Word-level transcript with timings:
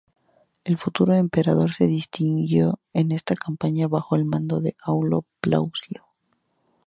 El 0.63 0.79
futuro 0.79 1.13
emperador 1.13 1.75
se 1.75 1.85
distinguió 1.85 2.79
en 2.91 3.11
esta 3.11 3.35
campaña 3.35 3.87
bajo 3.87 4.15
el 4.15 4.25
mando 4.25 4.59
de 4.59 4.75
Aulo 4.83 5.25
Plaucio. 5.41 6.07